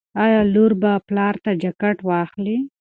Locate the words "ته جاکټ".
1.43-1.97